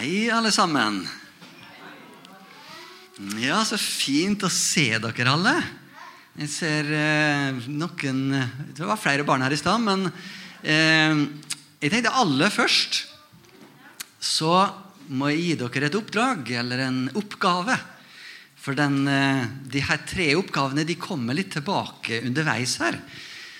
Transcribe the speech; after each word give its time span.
Hei, 0.00 0.30
alle 0.32 0.48
sammen. 0.48 1.02
Ja, 3.36 3.58
så 3.68 3.76
fint 3.76 4.40
å 4.46 4.48
se 4.48 4.94
dere 4.96 5.26
alle. 5.28 5.52
Jeg 6.40 6.48
ser 6.48 6.86
eh, 6.96 7.58
noen 7.68 8.22
Det 8.72 8.86
var 8.88 8.96
flere 8.96 9.26
barn 9.28 9.44
her 9.44 9.52
i 9.52 9.58
stad, 9.60 9.82
men 9.84 10.06
eh, 10.64 11.20
jeg 11.82 11.92
tenkte 11.92 12.14
alle 12.16 12.48
først 12.48 13.02
så 14.24 14.54
må 15.12 15.34
jeg 15.34 15.42
gi 15.42 15.58
dere 15.66 15.90
et 15.90 15.98
oppdrag 16.00 16.48
eller 16.62 16.84
en 16.86 17.02
oppgave. 17.20 17.76
For 18.56 18.78
den, 18.78 19.02
eh, 19.04 19.42
de 19.68 19.84
her 19.84 20.00
tre 20.08 20.30
oppgavene 20.40 20.86
de 20.88 20.96
kommer 20.96 21.36
litt 21.36 21.52
tilbake 21.58 22.22
underveis 22.22 22.78
her. 22.80 22.96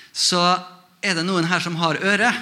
Så 0.08 0.40
er 1.04 1.20
det 1.20 1.26
noen 1.28 1.52
her 1.52 1.60
som 1.60 1.76
har 1.84 2.00
øre? 2.00 2.32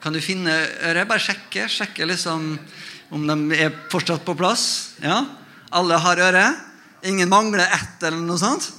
Kan 0.00 0.14
du 0.16 0.20
finne 0.24 0.52
øret? 0.80 1.08
Bare 1.08 1.20
sjekke. 1.20 1.66
Sjekke 1.68 2.06
liksom 2.08 2.54
om 3.10 3.26
de 3.26 3.58
er 3.58 3.74
fortsatt 3.92 4.24
på 4.24 4.36
plass. 4.38 4.94
Ja, 5.02 5.24
Alle 5.70 5.98
har 6.02 6.18
øre? 6.18 6.44
Ingen 7.06 7.28
mangler 7.30 7.62
ett, 7.62 8.02
eller 8.02 8.18
noe 8.18 8.38
sånt? 8.40 8.72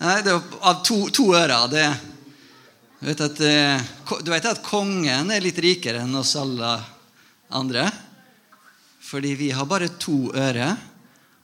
Nei, 0.00 0.22
det 0.24 0.32
er 0.32 0.40
av 0.64 0.80
to, 0.86 1.10
to 1.14 1.28
ører. 1.36 1.66
Det, 1.70 1.84
du, 3.00 3.06
vet 3.06 3.20
at, 3.26 3.42
eh, 3.44 3.82
du 4.24 4.30
vet 4.32 4.48
at 4.48 4.62
kongen 4.64 5.30
er 5.30 5.44
litt 5.44 5.60
rikere 5.62 6.02
enn 6.06 6.16
oss 6.18 6.34
alle 6.40 6.72
andre? 7.52 7.84
Fordi 9.02 9.34
vi 9.38 9.50
har 9.52 9.68
bare 9.68 9.92
to 10.00 10.32
ører. 10.32 10.76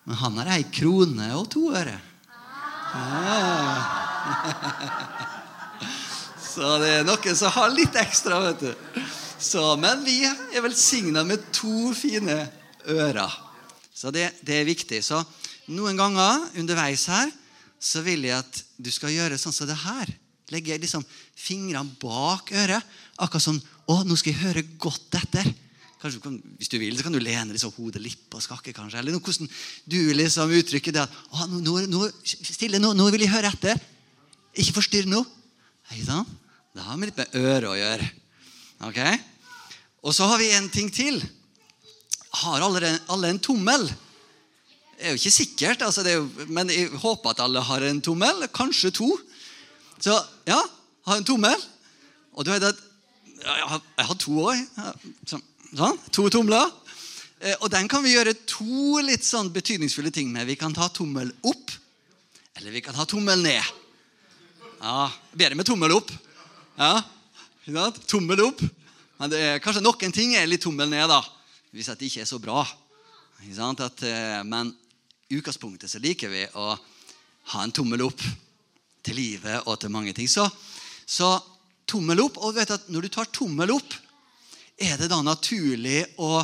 Men 0.09 0.21
han 0.23 0.39
har 0.41 0.55
ei 0.57 0.65
krone 0.73 1.29
og 1.37 1.51
to 1.53 1.69
ører. 1.77 2.01
Ja. 2.95 3.35
Så 6.59 6.69
det 6.83 6.89
er 6.91 7.05
noen 7.07 7.37
som 7.39 7.53
har 7.55 7.69
litt 7.71 7.95
ekstra, 8.01 8.41
vet 8.49 8.63
du. 8.67 9.03
Så, 9.39 9.63
men 9.79 10.01
vi 10.03 10.25
er 10.27 10.63
velsigna 10.65 11.23
med 11.23 11.45
to 11.55 11.93
fine 11.95 12.35
ører. 12.91 13.35
Så 13.95 14.11
det, 14.15 14.25
det, 14.43 14.57
er 14.57 14.67
viktig. 14.67 14.99
Så 15.07 15.21
noen 15.71 15.99
ganger 15.99 16.49
underveis 16.59 17.05
her 17.13 17.31
så 17.79 18.03
vil 18.03 18.27
jeg 18.27 18.35
at 18.41 18.59
du 18.75 18.91
skal 18.91 19.15
gjøre 19.15 19.39
sånn 19.39 19.55
som 19.55 19.71
det 19.71 19.77
her. 19.85 20.11
Legge 20.51 20.81
liksom 20.83 21.05
fingrene 21.39 21.95
bak 22.03 22.51
øret. 22.51 22.99
Akkurat 23.23 23.47
sånn 23.47 23.63
Å, 23.89 24.03
nå 24.05 24.19
skal 24.19 24.35
jeg 24.35 24.43
høre 24.43 24.65
godt 24.83 25.15
etter. 25.17 25.47
Kanskje 26.03 26.25
kan, 26.27 26.35
Hvis 26.59 26.69
du 26.75 26.77
vil, 26.83 26.99
så 26.99 27.07
kan 27.07 27.15
du 27.15 27.23
lene 27.23 27.55
liksom 27.55 27.73
hodet 27.79 28.03
litt 28.03 28.35
og 28.35 28.43
skakke. 28.43 28.75
kanskje, 28.75 28.99
Eller 28.99 29.15
noe, 29.15 29.23
hvordan 29.23 29.49
du 29.87 30.01
liksom 30.19 30.59
uttrykker 30.59 30.99
det 30.99 31.07
at 31.07 31.23
å, 31.31 31.47
nå, 31.55 31.79
nå, 31.87 32.11
Stille, 32.27 32.83
nå, 32.83 32.93
nå 32.99 33.09
vil 33.15 33.25
jeg 33.29 33.33
høre 33.37 33.55
etter. 33.55 33.79
Ikke 34.59 34.81
forstyrr 34.83 35.07
nå. 35.07 35.23
Hei 35.95 36.03
sant? 36.03 36.48
Det 36.75 36.85
har 36.85 36.99
med 36.99 37.11
litt 37.11 37.19
med 37.19 37.39
øret 37.39 37.69
å 37.71 37.79
gjøre. 37.79 38.09
Ok? 38.89 39.01
Og 40.07 40.15
så 40.15 40.29
har 40.31 40.41
vi 40.41 40.51
en 40.55 40.69
ting 40.71 40.91
til. 40.95 41.19
Har 42.43 42.63
alle, 42.63 42.93
alle 43.11 43.33
en 43.33 43.41
tommel? 43.43 43.89
Det 44.99 45.07
er 45.07 45.15
jo 45.15 45.21
ikke 45.21 45.35
sikkert, 45.35 45.83
altså 45.87 46.03
jo, 46.07 46.25
men 46.51 46.71
jeg 46.75 46.91
håper 46.91 47.31
at 47.33 47.43
alle 47.45 47.63
har 47.63 47.85
en 47.87 48.01
tommel. 48.03 48.47
Kanskje 48.55 48.93
to. 48.95 49.09
Så 50.03 50.15
ja, 50.47 50.59
ha 51.09 51.17
en 51.17 51.27
tommel. 51.27 51.59
Og 52.35 52.47
du 52.47 52.53
vet 52.55 52.69
at 52.69 52.85
Jeg 53.39 53.67
har, 53.71 53.83
jeg 53.99 54.07
har 54.09 54.17
to 54.19 54.33
òg. 54.43 54.63
Sånn. 55.31 55.43
sånn. 55.79 55.99
To 56.11 56.25
tomler. 56.35 56.73
Eh, 57.39 57.55
og 57.61 57.71
den 57.71 57.87
kan 57.91 58.03
vi 58.03 58.17
gjøre 58.17 58.35
to 58.51 58.99
litt 59.07 59.23
sånn 59.23 59.53
betydningsfulle 59.55 60.11
ting 60.11 60.33
med. 60.35 60.49
Vi 60.49 60.57
kan 60.59 60.75
ta 60.75 60.89
tommel 60.91 61.31
opp, 61.47 61.71
eller 62.59 62.75
vi 62.75 62.83
kan 62.83 62.99
ha 62.99 63.07
tommel 63.07 63.45
ned. 63.47 63.63
Ja, 64.83 65.07
Bedre 65.39 65.59
med 65.59 65.69
tommel 65.71 65.95
opp. 65.95 66.11
Ja, 66.79 67.03
Tommel 68.07 68.41
opp. 68.45 68.61
Men 69.19 69.33
det 69.33 69.39
er, 69.43 69.57
kanskje 69.59 69.83
noen 69.83 70.13
ting 70.15 70.37
er 70.39 70.47
litt 70.47 70.63
tommel 70.63 70.87
ned, 70.87 71.09
da. 71.11 71.19
Hvis 71.75 71.91
det 71.91 72.07
ikke 72.07 72.23
er 72.23 72.29
så 72.31 72.39
bra. 72.39 72.63
At, 73.83 74.03
eh, 74.07 74.43
men 74.47 74.71
i 75.29 75.41
utgangspunktet 75.41 75.91
så 75.91 75.99
liker 75.99 76.31
vi 76.31 76.45
å 76.55 76.69
ha 77.53 77.63
en 77.65 77.75
tommel 77.75 78.05
opp 78.07 78.23
til 79.03 79.19
livet 79.19 79.67
og 79.67 79.75
til 79.83 79.91
mange 79.91 80.15
ting. 80.15 80.31
Så, 80.31 80.47
så 81.03 81.33
tommel 81.83 82.23
opp. 82.23 82.39
Og 82.47 82.55
vet 82.55 82.71
at 82.71 82.87
når 82.95 83.09
du 83.09 83.11
tar 83.19 83.33
tommel 83.35 83.75
opp, 83.75 83.99
er 84.79 84.95
det 85.03 85.11
da 85.11 85.19
naturlig 85.27 86.05
å 86.23 86.39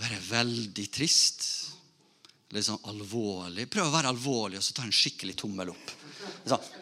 være 0.00 0.22
veldig 0.30 0.86
trist? 0.96 1.44
Litt 2.56 2.70
sånn 2.70 2.80
alvorlig. 2.88 3.68
Prøv 3.68 3.90
å 3.90 3.94
være 3.98 4.14
alvorlig 4.14 4.62
og 4.62 4.64
så 4.64 4.78
ta 4.78 4.88
en 4.88 4.96
skikkelig 4.96 5.36
tommel 5.44 5.74
opp. 5.76 5.94
Sånn. 6.48 6.72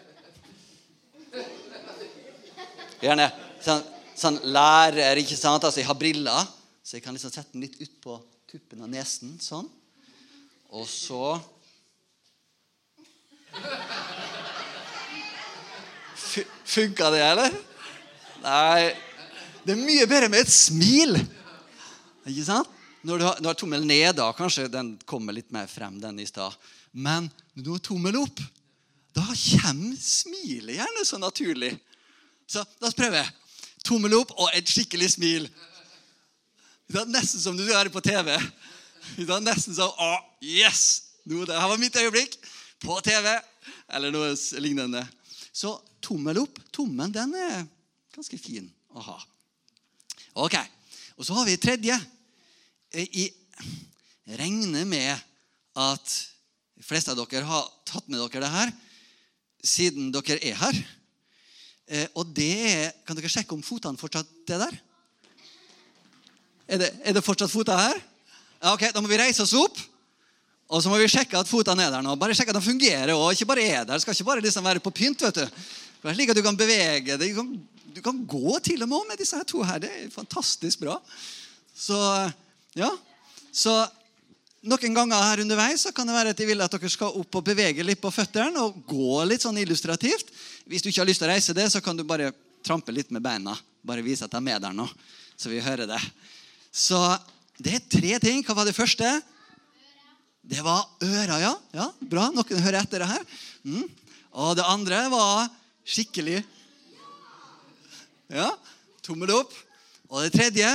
Gjerne 3.02 3.28
sånn, 3.62 3.82
sånn 4.14 4.38
lærer, 4.54 5.18
ikke 5.18 5.38
sant? 5.38 5.64
Altså, 5.64 5.80
jeg 5.82 5.88
har 5.88 5.98
briller, 5.98 6.46
så 6.82 6.96
jeg 6.98 7.04
kan 7.04 7.16
liksom 7.16 7.32
sette 7.34 7.54
den 7.54 7.64
litt 7.66 7.80
ut 7.82 7.96
på 8.04 8.18
tuppen 8.50 8.84
av 8.84 8.90
nesen. 8.92 9.34
Sånn. 9.42 9.68
Og 10.72 10.86
så 10.88 11.40
Funka 16.72 17.10
det, 17.12 17.20
eller? 17.20 17.52
Nei. 18.40 18.92
Det 19.62 19.74
er 19.74 19.82
mye 19.82 20.06
bedre 20.08 20.30
med 20.32 20.46
et 20.46 20.52
smil. 20.52 21.19
Ikke 22.24 22.46
sant? 22.46 22.70
Når 23.04 23.19
du 23.19 23.24
har, 23.26 23.40
har 23.44 23.58
tommel 23.58 23.84
ned, 23.84 24.14
da 24.16 24.30
kanskje 24.32 24.70
den 24.72 24.94
kommer 25.04 25.34
litt 25.36 25.50
mer 25.52 25.66
frem 25.69 25.98
den 26.00 26.22
i 26.22 26.26
sted. 26.26 26.54
Men 26.92 27.28
når 27.52 27.66
du 27.66 27.70
har 27.74 27.82
tommel 27.84 28.19
opp, 28.22 28.40
da 29.12 29.26
kommer 29.26 29.98
smilet 30.00 30.78
gjerne 30.78 31.04
så 31.04 31.20
naturlig. 31.20 31.74
Så 32.50 32.64
la 32.80 32.88
oss 32.88 32.98
prøve. 32.98 33.22
Tommel 33.86 34.14
opp 34.19 34.34
og 34.38 34.50
et 34.54 34.69
skikkelig 34.69 35.14
smil. 35.16 35.48
Det 36.92 37.00
er 37.00 37.10
Nesten 37.10 37.41
som 37.42 37.56
du 37.56 37.64
er 37.64 37.91
på 37.92 38.03
TV. 38.04 38.34
Det 39.16 39.28
er 39.28 39.44
Nesten 39.44 39.76
som 39.76 39.91
Å, 39.91 40.12
yes! 40.44 41.08
Det 41.22 41.47
her 41.47 41.70
var 41.70 41.81
mitt 41.81 41.97
øyeblikk 41.97 42.36
på 42.82 42.98
TV. 43.06 43.31
Eller 43.94 44.14
noe 44.14 44.34
lignende. 44.62 45.04
Så 45.52 45.75
tommel 46.02 46.42
opp. 46.42 46.58
Tommelen 46.75 47.14
den 47.14 47.34
er 47.38 47.62
ganske 48.14 48.38
fin 48.41 48.69
å 48.92 49.04
ha. 49.06 49.19
Ok. 50.42 50.58
Og 51.16 51.26
så 51.26 51.36
har 51.36 51.48
vi 51.48 51.58
tredje. 51.60 51.97
Jeg 52.92 53.31
regner 54.38 54.86
med 54.88 55.12
at 55.78 56.16
de 56.76 56.84
fleste 56.84 57.12
av 57.12 57.20
dere 57.20 57.47
har 57.48 57.69
tatt 57.88 58.08
med 58.10 58.20
dere 58.20 58.42
det 58.42 58.52
her 58.52 58.72
siden 59.62 60.10
dere 60.12 60.41
er 60.42 60.58
her. 60.58 60.81
Eh, 61.92 62.08
og 62.16 62.30
det 62.32 62.53
er 62.72 62.92
Kan 63.06 63.19
dere 63.19 63.30
sjekke 63.30 63.53
om 63.53 63.62
fotene 63.64 64.00
fortsatt 64.00 64.54
er 64.54 64.64
der? 64.64 64.76
Er 66.72 66.80
det, 66.80 66.91
er 67.04 67.16
det 67.19 67.25
fortsatt 67.25 67.53
føtter 67.53 67.76
her? 67.76 67.98
Ja, 68.62 68.72
ok, 68.72 68.88
Da 68.94 69.03
må 69.03 69.10
vi 69.10 69.20
reise 69.20 69.44
oss 69.44 69.53
opp. 69.58 69.76
Og 70.72 70.81
så 70.81 70.88
må 70.88 70.97
vi 70.97 71.10
sjekke 71.12 71.36
at 71.36 71.50
fotene 71.50 71.84
er 71.84 71.92
der 71.92 72.04
nå. 72.04 72.14
Bare 72.16 72.34
sjekke 72.36 72.54
at 72.54 72.60
de 72.60 72.64
fungerer. 72.64 73.12
og 73.12 73.32
ikke 73.34 73.50
bare 73.50 73.66
er 73.66 73.84
der. 73.84 73.98
Det 73.98 74.06
skal 74.06 74.16
ikke 74.16 74.31
bare 74.31 74.44
liksom 74.44 74.64
være 74.64 74.81
på 74.81 74.94
pynt. 75.02 75.20
vet 75.20 75.42
du. 75.42 75.44
Det 75.44 76.10
er 76.10 76.16
slik 76.16 76.32
at 76.32 76.36
Du 76.36 76.42
kan 76.42 76.56
bevege 76.56 77.19
deg. 77.19 77.36
Du 77.36 77.60
du 77.92 78.00
kan 78.00 78.22
gå 78.26 78.58
til 78.64 78.82
og 78.82 78.88
med 78.88 79.08
med 79.10 79.20
disse 79.20 79.36
her 79.36 79.44
to 79.44 79.62
her. 79.62 79.78
Det 79.82 79.91
er 79.91 80.10
fantastisk 80.10 80.81
bra. 80.81 80.97
Så 81.76 81.97
ja, 82.76 82.88
så 83.52 83.75
noen 84.62 84.97
ganger 84.97 85.25
her 85.26 85.42
underveis 85.42 85.84
så 85.84 85.92
kan 85.92 86.08
det 86.08 86.16
være 86.16 86.32
at 86.32 86.38
de 86.38 86.47
vil 86.48 86.64
at 86.64 86.72
dere 86.72 86.91
skal 86.92 87.19
opp 87.20 87.41
og 87.41 87.44
bevege 87.44 87.84
litt 87.84 88.00
på 88.00 88.12
føttene 88.14 88.62
og 88.62 88.81
gå 88.88 89.25
litt 89.28 89.44
sånn 89.44 89.58
illustrativt. 89.60 90.31
Hvis 90.72 90.80
du 90.80 90.88
ikke 90.88 91.02
har 91.02 91.08
lyst 91.10 91.20
til 91.20 91.28
å 91.28 91.34
reise 91.34 91.52
det, 91.52 91.66
så 91.68 91.82
kan 91.84 91.98
du 91.98 92.00
bare 92.08 92.30
trampe 92.64 92.94
litt 92.96 93.10
med 93.12 93.20
beina. 93.20 93.52
Bare 93.84 94.04
vise 94.04 94.24
at 94.24 94.32
de 94.32 94.38
er 94.38 94.46
med 94.46 94.62
der 94.64 94.72
nå, 94.72 94.86
så 95.36 95.52
vi 95.52 95.60
hører 95.60 95.84
det. 95.90 95.98
Så 96.72 96.96
det 97.60 97.74
er 97.76 97.90
tre 97.92 98.14
ting. 98.22 98.40
Hva 98.46 98.56
var 98.56 98.64
det 98.64 98.72
første? 98.72 99.10
Det 100.40 100.64
var 100.64 100.86
øra, 101.04 101.36
ja. 101.42 101.52
ja 101.76 101.90
bra. 102.00 102.30
Noen 102.32 102.64
hører 102.64 102.80
etter 102.80 103.04
det 103.04 103.10
her. 103.10 103.28
Mm. 103.68 103.84
Og 104.32 104.56
det 104.56 104.64
andre 104.64 105.04
var 105.12 105.50
skikkelig 105.84 106.40
Ja. 108.32 108.48
Tommel 109.04 109.34
opp. 109.36 109.52
Og 110.08 110.24
det 110.24 110.32
tredje 110.32 110.72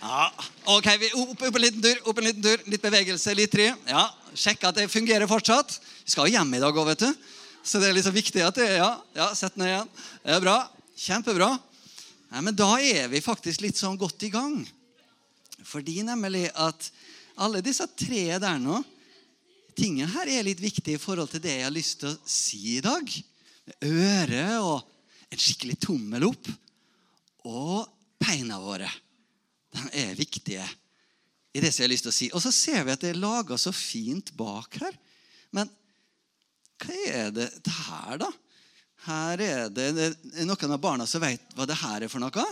ja, 0.00 0.30
ok, 0.72 0.86
vi 0.96 1.10
opp, 1.12 1.34
opp, 1.36 1.56
en 1.58 1.60
liten 1.62 1.82
tur, 1.84 1.98
opp 2.08 2.18
en 2.18 2.24
liten 2.24 2.42
tur, 2.42 2.62
litt 2.72 2.82
bevegelse, 2.82 3.34
litt 3.36 3.52
tri. 3.52 3.66
Ja, 3.86 4.06
Sjekk 4.32 4.64
at 4.64 4.78
det 4.78 4.86
fungerer 4.88 5.28
fortsatt. 5.28 5.76
Vi 6.06 6.14
skal 6.14 6.26
jo 6.26 6.38
hjem 6.38 6.56
i 6.56 6.60
dag 6.62 6.72
òg, 6.72 6.88
vet 6.88 7.04
du. 7.04 7.28
Så 7.62 7.80
det 7.80 7.90
er 7.90 7.96
liksom 7.96 8.16
viktig 8.16 8.42
at 8.44 8.56
det 8.56 8.68
Ja, 8.78 8.92
ja 9.16 9.30
sett 9.36 9.56
ned 9.60 9.68
igjen. 9.68 9.90
Det 10.24 10.36
er 10.36 10.44
bra. 10.44 10.58
Kjempebra. 11.00 11.50
Nei, 12.30 12.42
men 12.46 12.56
da 12.56 12.70
er 12.78 13.08
vi 13.10 13.22
faktisk 13.24 13.64
litt 13.64 13.78
sånn 13.80 13.98
godt 14.00 14.22
i 14.26 14.32
gang. 14.32 14.60
Fordi 15.66 16.00
nemlig 16.06 16.48
at 16.54 16.90
alle 17.40 17.62
disse 17.64 17.86
tre 17.98 18.38
der 18.40 18.58
nå 18.62 18.80
Tingene 19.80 20.10
her 20.12 20.28
er 20.28 20.42
litt 20.44 20.58
viktige 20.60 20.98
i 20.98 21.00
forhold 21.00 21.30
til 21.30 21.40
det 21.44 21.52
jeg 21.54 21.64
har 21.64 21.72
lyst 21.72 22.00
til 22.02 22.10
å 22.10 22.18
si 22.28 22.58
i 22.74 22.82
dag. 22.84 23.06
Øre 23.86 24.46
og 24.66 24.82
en 25.30 25.40
skikkelig 25.40 25.76
tommel 25.80 26.26
opp. 26.26 26.50
Og 27.48 27.86
beina 28.20 28.58
våre 28.60 28.90
de 29.70 29.84
er 30.02 30.18
viktige 30.18 30.66
i 31.54 31.62
det 31.62 31.70
som 31.70 31.84
jeg 31.84 31.86
har 31.86 31.92
lyst 31.94 32.06
til 32.06 32.12
å 32.12 32.16
si. 32.18 32.28
Og 32.34 32.42
så 32.42 32.52
ser 32.52 32.82
vi 32.84 32.92
at 32.92 33.00
det 33.00 33.14
er 33.14 33.22
laga 33.22 33.56
så 33.58 33.72
fint 33.74 34.34
bak 34.36 34.76
her. 34.82 34.98
Men 35.54 35.70
hva 36.80 36.96
er 37.10 37.34
det, 37.34 37.48
det 37.64 37.74
her, 37.86 38.20
da? 38.22 38.30
Her 39.06 39.42
er 39.44 39.70
det, 39.72 39.86
er 39.96 40.48
noen 40.48 40.74
av 40.74 40.80
barna 40.82 41.06
som 41.08 41.22
vet 41.24 41.54
hva 41.56 41.66
det 41.68 41.78
her 41.80 42.04
er 42.04 42.12
for 42.12 42.20
noe. 42.22 42.46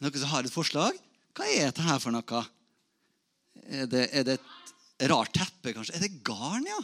Noen 0.00 0.20
som 0.20 0.32
har 0.32 0.44
et 0.44 0.54
forslag? 0.54 0.96
Hva 1.36 1.46
er 1.48 1.70
dette 1.70 1.84
her 1.84 2.00
for 2.02 2.12
noe? 2.12 2.42
Er 3.70 3.88
det, 3.90 4.06
er 4.16 4.26
det 4.26 4.36
et 4.36 5.08
rart 5.10 5.32
teppe, 5.36 5.74
kanskje? 5.76 5.96
Er 5.96 6.04
det 6.04 6.20
garn, 6.26 6.68
ja? 6.68 6.80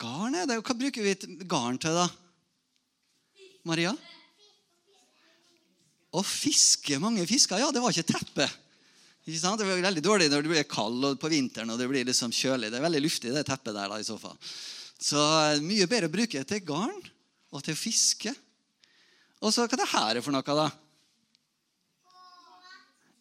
Garn 0.00 0.36
er 0.36 0.48
det. 0.48 0.60
Hva 0.60 0.76
bruker 0.76 1.04
vi 1.04 1.16
garn 1.48 1.80
til, 1.80 1.96
da? 1.96 2.06
Maria? 3.66 3.94
Å 6.16 6.22
fiske 6.24 7.00
mange 7.02 7.24
fisker. 7.28 7.60
Ja, 7.60 7.72
det 7.72 7.82
var 7.82 7.92
ikke 7.92 8.14
teppe. 8.14 8.48
Ikke 9.26 9.40
sant? 9.42 9.58
Det 9.58 9.66
blir 9.66 9.82
veldig 9.82 10.04
dårlig 10.04 10.30
når 10.30 10.44
det 10.44 10.52
blir 10.52 10.66
kald 10.70 11.06
på 11.18 11.30
vinteren 11.32 11.72
og 11.74 11.80
det 11.80 11.88
blir 11.90 12.06
liksom 12.06 12.30
kjølig. 12.30 12.70
Det 12.70 12.78
er 12.78 12.86
veldig 12.86 13.02
luftig, 13.02 13.34
det 13.34 13.42
teppet 13.48 13.74
der. 13.74 13.90
da 13.90 13.98
i 13.98 14.06
så 14.06 14.14
fall. 14.20 14.36
Så 15.02 15.18
eh, 15.18 15.62
mye 15.66 15.88
bedre 15.90 16.06
å 16.06 16.14
bruke 16.14 16.42
til 16.46 16.62
garn 16.66 16.94
og 17.50 17.64
til 17.66 17.76
fiske. 17.78 18.32
Og 19.42 19.50
så 19.52 19.66
hva 19.66 19.74
er 19.74 19.82
det 19.82 19.92
her 19.92 20.20
for 20.22 20.34
noe, 20.34 20.58
da? 20.62 20.68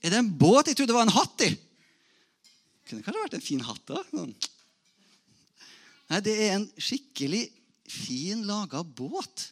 Er 0.05 0.13
det 0.13 0.21
en 0.21 0.29
båt? 0.29 0.69
Jeg 0.69 0.77
trodde 0.77 0.93
det 0.93 0.99
var 0.99 1.07
en 1.07 1.17
hatt 1.17 1.45
i. 1.47 1.49
Kunne 2.85 3.01
kanskje 3.01 3.23
vært 3.23 3.37
en 3.39 3.47
fin 3.47 3.65
hatt, 3.65 3.81
da. 3.89 4.03
Sånn. 4.11 4.35
Nei, 6.11 6.21
det 6.21 6.35
er 6.37 6.51
en 6.59 6.67
skikkelig 6.77 7.47
fin 7.89 8.45
laga 8.45 8.83
båt. 8.85 9.47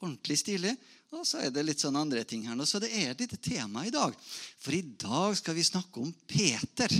Ordentlig 0.00 0.38
stilig. 0.40 0.72
Og 1.08 1.24
så 1.24 1.40
er 1.40 1.52
det 1.52 1.64
litt 1.64 1.80
sånn 1.80 1.96
andre 1.96 2.20
ting 2.28 2.42
her 2.44 2.56
nå. 2.56 2.66
Så 2.68 2.80
det 2.82 2.90
er 2.92 3.12
et 3.12 3.22
lite 3.22 3.38
tema 3.40 3.86
i 3.88 3.92
dag. 3.92 4.12
For 4.60 4.76
i 4.76 4.82
dag 5.00 5.36
skal 5.38 5.56
vi 5.56 5.64
snakke 5.64 6.02
om 6.02 6.10
Peter. 6.28 6.92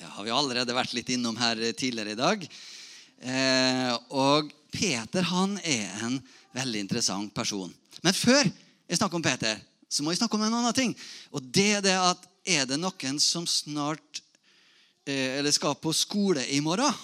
Det 0.00 0.08
har 0.08 0.24
vi 0.24 0.32
allerede 0.32 0.76
vært 0.76 0.94
litt 0.96 1.12
innom 1.12 1.36
her 1.36 1.60
tidligere 1.76 2.14
i 2.14 2.20
dag. 2.20 2.46
Eh, 3.20 3.92
og 4.16 4.48
Peter 4.72 5.26
han 5.28 5.58
er 5.60 5.92
en 6.06 6.16
veldig 6.56 6.86
interessant 6.86 7.34
person. 7.36 7.68
Men 8.00 8.16
før 8.16 8.46
jeg 8.48 8.96
snakker 8.96 9.20
om 9.20 9.28
Peter, 9.28 9.60
så 9.90 10.02
må 10.02 10.14
jeg 10.14 10.22
snakke 10.22 10.38
om 10.38 10.46
en 10.46 10.56
annen 10.62 10.76
ting. 10.76 10.96
Og 11.36 11.44
det 11.44 11.68
er 11.76 11.84
det 11.84 11.98
at 12.00 12.26
er 12.48 12.64
det 12.64 12.80
noen 12.80 13.20
som 13.20 13.44
snart 13.44 14.22
eh, 15.04 15.36
eller 15.36 15.52
skal 15.52 15.76
på 15.76 15.92
skole 15.92 16.46
i 16.48 16.62
morgen? 16.64 16.96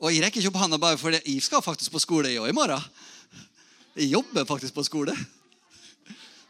Og 0.00 0.14
jeg 0.14 0.22
rekker 0.24 0.40
ikke 0.40 0.48
opp 0.54 0.62
hånda 0.62 0.78
bare 0.80 0.96
fordi 0.96 1.20
jeg 1.26 1.44
skal 1.44 1.60
faktisk 1.64 1.92
på 1.92 2.00
skole 2.00 2.32
i 2.32 2.56
morgen. 2.56 2.80
Jeg 3.98 4.08
jobber 4.14 4.46
faktisk 4.48 4.72
på 4.72 4.84
skole. 4.86 5.14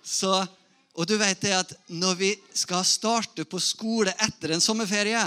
Så, 0.07 0.31
og 0.95 1.07
du 1.09 1.17
vet 1.19 1.41
det 1.43 1.55
at 1.57 1.73
når 1.91 2.19
vi 2.21 2.31
skal 2.55 2.85
starte 2.87 3.47
på 3.49 3.59
skole 3.63 4.15
etter 4.23 4.55
en 4.55 4.63
sommerferie, 4.63 5.23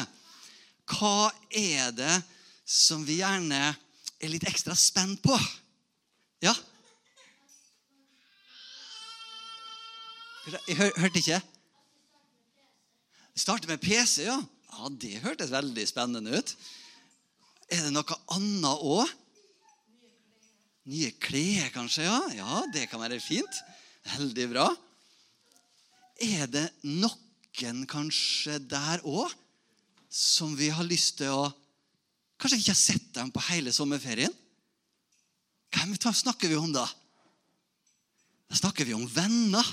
hva 0.94 1.32
er 1.52 1.92
det 1.96 2.14
som 2.64 3.04
vi 3.04 3.20
gjerne 3.20 3.60
er 4.24 4.32
litt 4.32 4.48
ekstra 4.48 4.76
spent 4.78 5.20
på? 5.24 5.36
Ja? 6.44 6.54
Jeg 10.68 10.78
hør, 10.80 10.96
hørte 11.00 11.20
ikke. 11.20 11.42
Starte 13.36 13.68
med 13.68 13.84
PC, 13.84 14.24
ja. 14.30 14.40
Ja, 14.74 14.90
Det 14.90 15.20
hørtes 15.24 15.52
veldig 15.52 15.86
spennende 15.88 16.40
ut. 16.40 16.56
Er 17.72 17.86
det 17.86 17.94
noe 17.94 18.18
annet 18.36 18.84
òg? 18.84 19.12
Nye 20.92 21.14
klær, 21.24 21.70
kanskje? 21.72 22.04
Ja, 22.04 22.20
ja, 22.36 22.64
det 22.74 22.90
kan 22.92 23.02
være 23.04 23.22
fint. 23.24 23.62
Veldig 24.18 24.48
bra. 24.52 24.68
Er 26.24 26.48
det 26.52 26.68
noen 26.84 27.84
kanskje 27.90 28.60
der 28.68 29.04
òg 29.08 29.32
som 30.14 30.54
vi 30.58 30.70
har 30.74 30.86
lyst 30.88 31.22
til 31.22 31.34
å 31.34 31.52
Kanskje 32.44 32.58
ikke 32.60 32.74
har 32.74 32.80
sett 32.80 33.06
dem 33.16 33.30
på 33.32 33.40
hele 33.46 33.72
sommerferien? 33.72 34.34
Hvem 35.72 35.94
snakker 35.96 36.50
vi 36.52 36.58
om 36.60 36.74
da? 36.74 36.84
Da 38.50 38.58
snakker 38.60 38.84
vi 38.84 38.96
om 38.98 39.06
venner. 39.08 39.64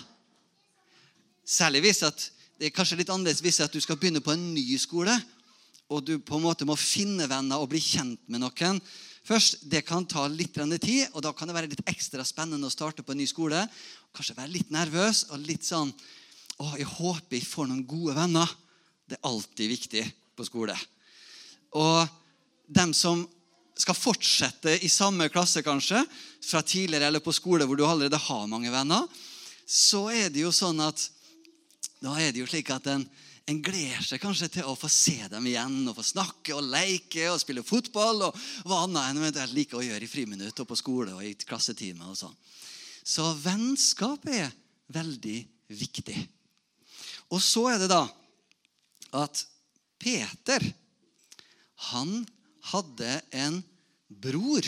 Særlig 1.42 1.80
hvis 1.88 2.04
at, 2.06 2.28
det 2.60 2.68
er 2.68 2.76
kanskje 2.76 3.00
litt 3.00 3.10
annerledes 3.10 3.42
hvis 3.42 3.58
at 3.64 3.74
du 3.74 3.80
skal 3.82 3.98
begynne 3.98 4.22
på 4.22 4.36
en 4.36 4.44
ny 4.54 4.78
skole 4.78 5.16
og 5.90 6.04
du 6.06 6.16
på 6.22 6.38
en 6.38 6.44
måte 6.44 6.66
må 6.68 6.76
finne 6.78 7.26
venner 7.30 7.58
og 7.58 7.72
bli 7.72 7.80
kjent 7.82 8.22
med 8.30 8.44
noen. 8.44 8.78
Først, 9.26 9.68
Det 9.68 9.84
kan 9.86 10.06
ta 10.06 10.26
litt 10.28 10.54
tid, 10.54 11.08
og 11.12 11.22
da 11.22 11.32
kan 11.32 11.48
det 11.48 11.54
være 11.54 11.70
litt 11.70 11.86
ekstra 11.86 12.24
spennende 12.24 12.66
å 12.66 12.70
starte 12.70 13.02
på 13.02 13.12
en 13.12 13.18
ny 13.18 13.26
skole. 13.26 13.68
Kanskje 14.14 14.36
være 14.36 14.54
litt 14.54 14.70
nervøs 14.70 15.26
og 15.30 15.38
litt 15.38 15.64
sånn 15.64 15.92
å, 16.58 16.76
Jeg 16.76 16.86
håper 16.86 17.36
jeg 17.36 17.46
får 17.46 17.66
noen 17.66 17.86
gode 17.86 18.14
venner. 18.14 18.48
Det 19.06 19.18
er 19.18 19.28
alltid 19.28 19.70
viktig 19.70 20.04
på 20.36 20.44
skole. 20.44 20.76
Og 21.74 22.08
dem 22.66 22.94
som 22.94 23.26
skal 23.76 23.94
fortsette 23.96 24.76
i 24.84 24.88
samme 24.88 25.28
klasse, 25.28 25.62
kanskje, 25.62 26.04
fra 26.42 26.62
tidligere 26.62 27.06
eller 27.06 27.20
på 27.20 27.32
skole 27.32 27.64
hvor 27.66 27.76
du 27.76 27.84
allerede 27.86 28.16
har 28.16 28.46
mange 28.46 28.70
venner, 28.70 29.06
så 29.66 30.08
er 30.10 30.30
det 30.30 30.44
jo 30.44 30.52
sånn 30.52 30.80
at 30.82 31.10
da 32.00 32.14
er 32.18 32.32
det 32.32 32.42
jo 32.42 32.48
slik 32.48 32.70
at 32.72 32.86
en 32.90 33.04
en 33.50 33.60
gleder 33.64 34.04
seg 34.06 34.20
kanskje 34.22 34.48
til 34.54 34.68
å 34.70 34.76
få 34.78 34.88
se 34.92 35.16
dem 35.30 35.46
igjen 35.50 35.82
og 35.90 35.96
få 35.96 36.04
snakke 36.06 36.54
og 36.54 36.68
leke 36.70 37.26
og 37.32 37.40
spille 37.42 37.64
fotball 37.66 38.28
og 38.28 38.36
hva 38.68 38.84
annet 38.84 39.10
enn 39.10 39.40
jeg 39.42 39.54
liker 39.56 39.80
å 39.80 39.86
gjøre 39.86 40.06
i 40.06 40.10
friminutt 40.10 40.62
og 40.62 40.68
på 40.70 40.78
skole 40.78 41.16
og 41.16 41.24
i 41.26 41.34
klassetime. 41.34 42.06
og 42.06 42.18
sånn. 42.18 42.36
Så 43.02 43.26
vennskap 43.42 44.26
er 44.30 44.52
veldig 44.94 45.38
viktig. 45.80 46.18
Og 47.34 47.42
så 47.42 47.66
er 47.72 47.82
det 47.82 47.90
da 47.90 48.04
at 49.18 49.42
Peter 50.00 50.62
han 51.90 52.20
hadde 52.70 53.18
en 53.34 53.60
bror. 54.08 54.66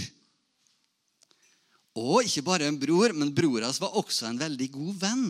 Og 2.00 2.24
ikke 2.24 2.44
bare 2.46 2.66
en 2.66 2.78
bror, 2.80 3.12
men 3.14 3.34
bror 3.36 3.62
hans 3.62 3.80
var 3.82 3.94
også 4.00 4.26
en 4.30 4.40
veldig 4.40 4.70
god 4.74 4.94
venn. 5.02 5.26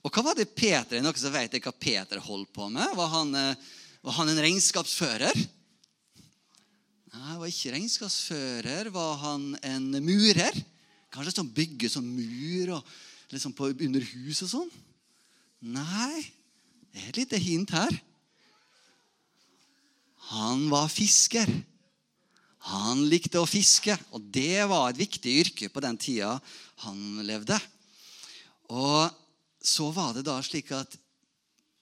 Og 0.00 0.12
hva 0.14 0.24
var 0.30 0.38
det 0.38 0.48
Peter 0.56 0.96
er 0.96 1.04
noen 1.04 1.18
som 1.20 1.32
vet 1.34 1.58
hva 1.60 1.72
Peter 1.76 2.22
holdt 2.24 2.52
på 2.56 2.70
med? 2.72 2.88
Var 2.96 3.10
han, 3.12 3.34
eh, 3.36 3.70
var 4.00 4.16
han 4.16 4.32
en 4.32 4.40
regnskapsfører? 4.40 5.36
Nei, 7.10 7.36
var 7.36 7.50
ikke 7.50 7.74
regnskapsfører. 7.74 8.88
Var 8.94 9.16
han 9.20 9.58
en 9.66 9.90
murer? 10.00 10.56
Kanskje 11.12 11.36
sånn 11.36 11.52
bygger 11.52 11.90
sånn 11.92 12.06
mur 12.06 12.76
og 12.78 12.92
liksom 13.34 13.52
på, 13.52 13.72
under 13.74 14.04
hus 14.14 14.40
og 14.46 14.52
sånn? 14.54 14.70
Nei, 15.60 16.22
det 16.94 17.02
er 17.02 17.10
et 17.10 17.20
lite 17.20 17.40
hint 17.42 17.74
her. 17.74 17.92
Han 20.30 20.68
var 20.70 20.88
fisker. 20.88 21.50
Han 22.70 23.06
likte 23.08 23.40
å 23.40 23.48
fiske, 23.48 23.96
og 24.12 24.24
det 24.32 24.62
var 24.68 24.90
et 24.90 25.00
viktig 25.00 25.36
yrke 25.42 25.68
på 25.72 25.82
den 25.84 25.96
tida 26.00 26.34
han 26.84 27.20
levde. 27.26 27.56
Og 28.70 29.10
så 29.62 29.90
var 29.92 30.14
det 30.16 30.24
da 30.26 30.38
slik 30.44 30.72
at 30.72 30.96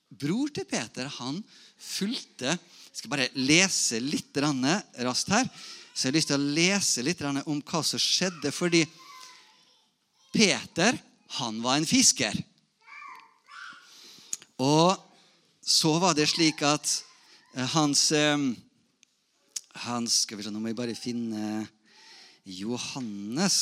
bror 0.09 0.51
til 0.55 0.67
Peter 0.69 1.09
han 1.19 1.41
fulgte 1.79 2.55
Jeg 2.57 3.03
skal 3.03 3.13
bare 3.13 3.29
lese 3.39 4.01
litt 4.03 4.35
raskt 4.43 5.31
her. 5.31 5.47
Så 5.95 6.07
jeg 6.07 6.11
har 6.11 6.17
lyst 6.17 6.31
til 6.33 6.39
å 6.39 6.55
lese 6.57 7.03
litt 7.07 7.21
om 7.23 7.61
hva 7.63 7.83
som 7.87 8.01
skjedde. 8.03 8.51
Fordi 8.51 8.81
Peter, 10.35 10.99
han 11.39 11.61
var 11.63 11.79
en 11.79 11.87
fisker. 11.87 12.35
Og 14.59 14.99
så 15.63 15.93
var 16.03 16.17
det 16.19 16.27
slik 16.27 16.65
at 16.67 16.91
eh, 17.55 17.69
hans, 17.77 18.11
eh, 18.11 18.39
hans 19.85 20.23
Skal 20.25 20.41
vi 20.41 20.47
se, 20.47 20.51
nå 20.51 20.59
må 20.59 20.73
jeg 20.73 20.81
bare 20.81 20.99
finne 20.99 21.69
Johannes. 22.43 23.61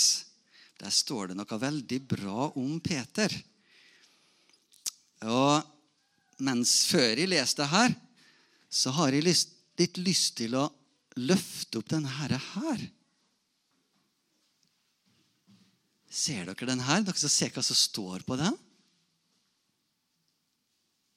Der 0.81 0.93
står 0.93 1.33
det 1.33 1.37
noe 1.37 1.61
veldig 1.61 2.01
bra 2.09 2.49
om 2.57 2.81
Peter. 2.81 3.33
Og 5.25 5.63
mens 6.45 6.85
før 6.91 7.17
jeg 7.17 7.31
leste 7.31 7.65
her, 7.71 7.95
så 8.69 8.93
har 8.99 9.15
jeg 9.15 9.25
lyst, 9.25 9.55
litt 9.81 9.97
lyst 10.01 10.37
til 10.41 10.57
å 10.59 10.67
løfte 11.17 11.81
opp 11.81 11.89
denne 11.89 12.13
her. 12.13 12.37
Ser 16.13 16.49
dere 16.49 16.69
den 16.69 16.85
her? 16.85 17.05
Dere 17.05 17.17
skal 17.17 17.33
se 17.33 17.49
hva 17.55 17.65
som 17.65 17.79
står 17.79 18.27
på 18.27 18.37
den. 18.41 18.57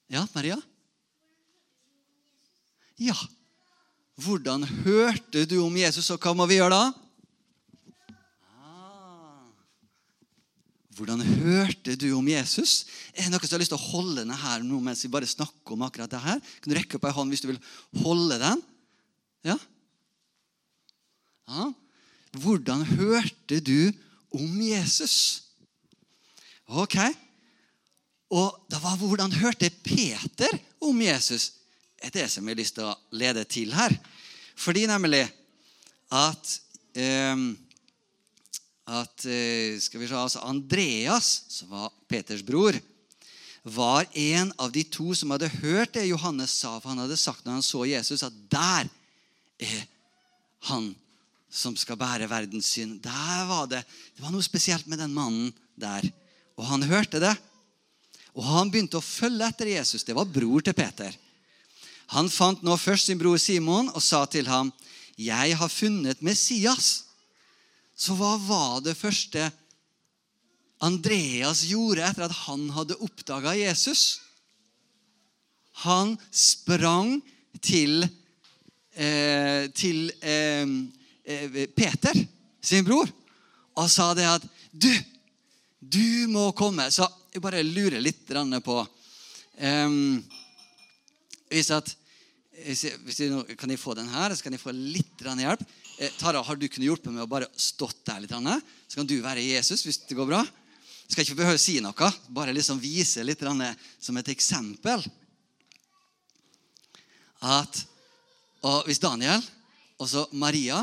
Ja, 0.10 0.24
Maria? 0.34 0.58
Ja. 3.00 3.16
Hvordan 4.20 4.66
hørte 4.84 5.46
du 5.48 5.60
om 5.64 5.76
Jesus, 5.80 6.10
og 6.12 6.20
hva 6.24 6.34
må 6.36 6.48
vi 6.50 6.58
gjøre 6.60 6.76
da? 6.76 7.09
Hvordan 11.00 11.22
hørte 11.24 11.94
du 11.96 12.10
om 12.18 12.26
Jesus? 12.28 12.84
Er 13.14 13.24
det 13.24 13.32
noen 13.32 13.48
som 13.48 13.56
har 13.56 13.62
lyst 13.62 13.72
til 13.72 13.80
å 13.80 13.92
holde 13.94 14.26
den 14.26 14.36
her 14.36 14.64
nå 14.68 14.82
mens 14.84 15.06
vi 15.06 15.12
bare 15.14 15.30
snakker 15.30 15.76
om 15.78 15.86
akkurat 15.86 16.12
det 16.12 16.20
her? 16.20 16.42
Kan 16.60 16.74
du 16.74 16.76
rekke 16.76 17.00
opp 17.00 17.08
ei 17.08 17.14
hånd 17.16 17.32
hvis 17.32 17.44
du 17.46 17.48
vil 17.54 17.62
holde 18.02 18.40
den? 18.42 18.64
Ja? 19.48 19.56
ja? 21.48 21.70
Hvordan 22.44 22.84
hørte 22.98 23.62
du 23.64 23.94
om 24.36 24.60
Jesus? 24.60 25.16
Ok. 26.68 27.00
Og 28.36 28.60
det 28.68 28.84
var 28.84 29.00
hvordan 29.00 29.40
hørte 29.40 29.72
Peter 29.88 30.60
om 30.84 31.00
Jesus? 31.02 31.54
Det 31.96 32.12
er 32.12 32.18
det 32.20 32.28
som 32.32 32.44
jeg 32.44 32.58
har 32.58 32.60
lyst 32.60 32.76
til 32.76 32.92
å 32.92 32.98
lede 33.16 33.48
til 33.48 33.72
her. 33.74 33.96
Fordi 34.60 34.84
nemlig 34.92 35.24
at, 36.12 36.60
eh, 37.00 37.48
at 38.90 39.26
eh, 39.30 39.78
skal 39.82 40.02
vi 40.02 40.08
se, 40.10 40.18
altså 40.18 40.42
Andreas, 40.48 41.44
som 41.52 41.70
var 41.74 41.92
Peters 42.10 42.42
bror, 42.46 42.78
var 43.64 44.08
en 44.18 44.54
av 44.58 44.72
de 44.74 44.84
to 44.88 45.14
som 45.18 45.34
hadde 45.36 45.52
hørt 45.60 45.94
det 45.94 46.08
Johannes 46.10 46.56
sa. 46.62 46.78
For 46.80 46.92
han 46.92 47.04
hadde 47.04 47.20
sagt 47.20 47.46
når 47.46 47.60
han 47.60 47.66
så 47.66 47.84
Jesus, 47.86 48.24
at 48.26 48.36
der 48.50 48.90
er 49.60 49.84
han 50.72 50.90
som 51.50 51.76
skal 51.78 52.00
bære 52.00 52.30
verdens 52.30 52.72
synd. 52.74 53.00
Der 53.04 53.46
var 53.50 53.70
det, 53.70 53.84
det 54.16 54.24
var 54.24 54.34
noe 54.34 54.46
spesielt 54.46 54.88
med 54.90 55.02
den 55.02 55.14
mannen 55.14 55.52
der. 55.80 56.06
Og 56.58 56.66
han 56.70 56.86
hørte 56.88 57.22
det. 57.22 57.36
Og 58.38 58.46
han 58.46 58.72
begynte 58.72 59.00
å 59.00 59.06
følge 59.06 59.48
etter 59.50 59.74
Jesus. 59.74 60.06
Det 60.08 60.16
var 60.16 60.30
bror 60.30 60.64
til 60.66 60.78
Peter. 60.78 61.14
Han 62.16 62.30
fant 62.32 62.64
nå 62.66 62.74
først 62.80 63.10
sin 63.10 63.20
bror 63.22 63.38
Simon 63.42 63.92
og 63.94 64.02
sa 64.02 64.26
til 64.26 64.48
ham, 64.50 64.72
'Jeg 65.18 65.58
har 65.58 65.70
funnet 65.70 66.22
Messias.' 66.24 67.09
Så 68.00 68.16
hva 68.16 68.38
var 68.40 68.80
det 68.86 68.96
første 68.96 69.50
Andreas 70.80 71.66
gjorde 71.68 72.06
etter 72.08 72.30
at 72.30 72.38
han 72.46 72.70
hadde 72.72 72.96
oppdaga 73.04 73.58
Jesus? 73.60 74.22
Han 75.84 76.16
sprang 76.32 77.18
til, 77.60 78.06
eh, 78.96 79.68
til 79.76 80.14
eh, 80.24 80.64
eh 81.26 81.60
Peter, 81.76 82.16
sin 82.62 82.88
bror, 82.88 83.12
og 83.76 83.90
sa 83.92 84.14
det 84.14 84.28
at 84.28 84.48
Du, 84.72 84.92
du 85.82 86.28
må 86.30 86.52
komme. 86.52 86.92
Så 86.92 87.08
jeg 87.34 87.42
bare 87.42 87.64
lurer 87.64 88.00
litt 88.00 88.28
på 88.64 88.88
eh, 89.58 89.90
hvis 91.50 91.72
at, 91.72 91.96
hvis 92.64 93.20
jeg, 93.20 93.58
Kan 93.58 93.70
jeg 93.70 93.80
få 93.80 93.94
den 93.94 94.08
her? 94.08 94.36
Så 94.36 94.44
kan 94.44 94.54
jeg 94.54 94.62
få 94.62 94.72
litt 94.72 95.20
hjelp. 95.20 95.66
Eh, 96.00 96.12
Tara, 96.18 96.42
har 96.42 96.56
du 96.56 96.68
kunnet 96.72 96.88
hjulpet 96.88 97.12
med 97.12 97.26
å 97.26 97.28
bare 97.28 97.50
stått 97.60 98.06
der 98.08 98.22
litt? 98.24 98.32
Så 98.32 99.02
kan 99.02 99.08
du 99.08 99.18
være 99.20 99.44
Jesus 99.44 99.84
hvis 99.84 99.98
det 100.08 100.16
går 100.16 100.30
bra. 100.30 100.46
Skal 101.10 101.26
ikke 101.26 101.42
behøve 101.42 101.60
å 101.60 101.60
si 101.60 101.80
noe, 101.84 102.12
bare 102.32 102.54
liksom 102.56 102.80
vise 102.80 103.26
litt 103.26 103.44
som 103.44 104.20
et 104.22 104.32
eksempel. 104.32 105.04
At, 107.44 107.82
og 108.64 108.88
Hvis 108.88 109.04
Daniel 109.04 109.44
og 110.00 110.08
så 110.08 110.26
Maria 110.32 110.80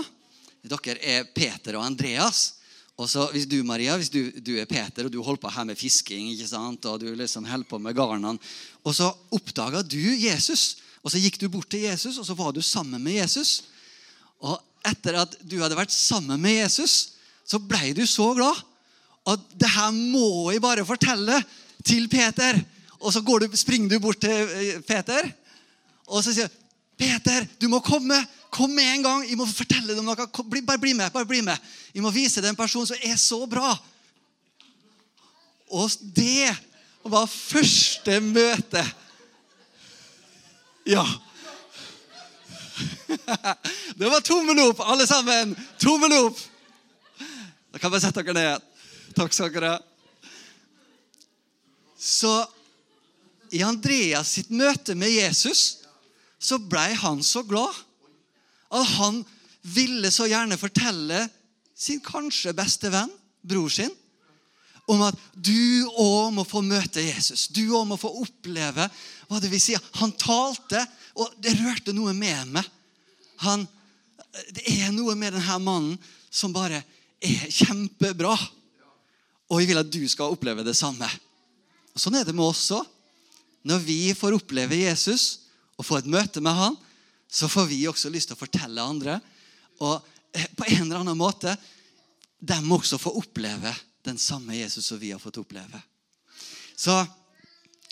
Dere 0.66 0.98
er 0.98 1.26
Peter 1.30 1.76
og 1.78 1.84
Andreas. 1.84 2.56
Og 2.96 3.08
så 3.08 3.28
Hvis 3.32 3.46
du 3.48 3.62
Maria, 3.64 3.96
hvis 3.96 4.10
du, 4.10 4.32
du 4.40 4.56
er 4.60 4.68
Peter 4.68 5.06
og 5.06 5.12
du 5.12 5.22
holder 5.22 5.40
på 5.46 5.52
her 5.52 5.64
med 5.64 5.78
fisking 5.78 6.28
ikke 6.32 6.48
sant? 6.48 6.84
og 6.84 7.00
du 7.00 7.08
liksom 7.14 7.44
holder 7.48 7.68
på 7.68 7.78
med 7.78 7.96
garnene, 7.96 8.36
og 8.84 8.94
så 8.96 9.12
oppdaga 9.32 9.82
du 9.82 10.00
Jesus, 10.16 10.78
og 11.04 11.12
så 11.12 11.20
gikk 11.20 11.38
du 11.40 11.48
bort 11.48 11.70
til 11.70 11.86
Jesus, 11.86 12.18
og 12.18 12.26
så 12.26 12.34
var 12.34 12.52
du 12.52 12.60
sammen 12.60 13.00
med 13.00 13.20
Jesus. 13.20 13.62
Og 14.40 14.56
etter 14.86 15.18
at 15.22 15.36
du 15.42 15.58
hadde 15.62 15.78
vært 15.78 15.94
sammen 15.94 16.40
med 16.42 16.60
Jesus, 16.60 17.16
så 17.46 17.60
ble 17.62 17.92
du 17.96 18.04
så 18.08 18.32
glad 18.36 18.58
at 19.26 19.42
det 19.58 19.70
her 19.74 19.90
må 19.94 20.52
jeg 20.54 20.62
bare 20.62 20.86
fortelle 20.86 21.40
til 21.86 22.06
Peter. 22.10 22.58
Og 23.00 23.12
så 23.12 23.20
du, 23.20 23.48
springer 23.58 23.90
du 23.90 23.98
bort 24.02 24.20
til 24.22 24.30
eh, 24.30 24.78
Peter, 24.86 25.26
og 26.06 26.22
så 26.22 26.32
sier 26.34 26.50
Peter, 26.96 27.44
du 27.60 27.68
må 27.68 27.82
komme. 27.84 28.16
Kom 28.48 28.72
med 28.72 28.86
en 28.88 29.02
gang. 29.04 29.24
Jeg 29.28 29.36
må 29.36 29.44
fortelle 29.50 29.92
deg 29.92 30.04
noe. 30.04 30.28
Kom, 30.32 30.46
bli, 30.48 30.62
bare 30.64 30.80
bli 30.80 30.94
med. 30.96 31.12
bare 31.12 31.28
bli 31.28 31.42
med. 31.44 31.60
Jeg 31.92 32.04
må 32.04 32.12
vise 32.14 32.40
deg 32.40 32.54
en 32.54 32.58
person 32.58 32.86
som 32.88 33.02
er 33.04 33.18
så 33.20 33.42
bra. 33.50 33.74
Og 35.76 35.92
det 36.16 36.54
var 37.04 37.26
første 37.28 38.16
møte. 38.24 38.84
Ja. 40.88 41.04
Det 43.98 44.08
var 44.08 44.20
tommel 44.20 44.60
opp, 44.68 44.80
alle 44.80 45.06
sammen. 45.08 45.54
Tommel 45.80 46.12
opp. 46.18 46.40
Da 47.72 47.80
kan 47.80 47.92
vi 47.92 48.00
sette 48.00 48.24
dere 48.24 48.36
ned. 48.36 48.66
Takk 49.16 49.34
skal 49.34 49.52
dere. 49.54 49.76
Så 51.96 52.32
i 53.56 53.62
Andreas 53.64 54.34
sitt 54.36 54.50
møte 54.52 54.96
med 54.98 55.12
Jesus 55.14 55.86
så 56.38 56.58
blei 56.60 56.92
han 56.98 57.22
så 57.24 57.42
glad 57.46 57.72
at 58.76 58.96
han 58.98 59.22
ville 59.66 60.10
så 60.14 60.28
gjerne 60.30 60.58
fortelle 60.60 61.24
sin 61.76 62.00
kanskje 62.04 62.54
beste 62.56 62.90
venn, 62.92 63.10
bror 63.42 63.70
sin, 63.72 63.92
om 64.86 65.02
at 65.02 65.18
du 65.34 65.86
òg 65.98 66.30
må 66.36 66.44
få 66.46 66.62
møte 66.62 67.02
Jesus. 67.02 67.48
Du 67.50 67.64
òg 67.74 67.86
må 67.90 67.98
få 67.98 68.12
oppleve 68.22 68.86
hva 69.26 69.40
det 69.42 69.50
vil 69.50 69.62
si. 69.62 69.74
Han 69.98 70.14
talte, 70.14 70.84
og 71.16 71.32
det 71.40 71.56
rørte 71.58 71.94
noe 71.96 72.12
med 72.16 72.52
meg. 72.52 72.66
Han, 73.44 73.64
det 74.52 74.64
er 74.68 74.92
noe 74.94 75.16
med 75.18 75.36
denne 75.36 75.58
mannen 75.64 75.96
som 76.30 76.54
bare 76.54 76.82
er 77.24 77.46
kjempebra. 77.52 78.34
Og 79.48 79.62
jeg 79.62 79.70
vil 79.70 79.80
at 79.80 79.92
du 79.92 80.02
skal 80.10 80.34
oppleve 80.34 80.64
det 80.66 80.76
samme. 80.76 81.08
Og 81.94 82.02
Sånn 82.02 82.18
er 82.18 82.26
det 82.26 82.34
med 82.36 82.46
oss 82.48 82.68
òg. 82.76 82.84
Når 83.66 83.80
vi 83.82 84.00
får 84.14 84.36
oppleve 84.36 84.78
Jesus 84.78 85.48
og 85.74 85.86
få 85.88 85.98
et 85.98 86.10
møte 86.10 86.42
med 86.44 86.54
han, 86.54 86.76
så 87.26 87.48
får 87.50 87.66
vi 87.70 87.80
også 87.90 88.12
lyst 88.14 88.30
til 88.30 88.36
å 88.36 88.42
fortelle 88.44 88.84
andre. 88.84 89.16
Og 89.82 89.96
eh, 90.30 90.46
på 90.54 90.68
en 90.68 90.84
eller 90.84 91.00
annen 91.00 91.18
måte 91.18 91.56
de 92.38 92.58
også 92.76 93.00
får 93.00 93.16
oppleve 93.18 93.72
den 94.06 94.20
samme 94.22 94.54
Jesus 94.54 94.86
som 94.86 95.00
vi 95.00 95.10
har 95.10 95.18
fått 95.22 95.40
oppleve. 95.42 95.80
Så 96.76 96.94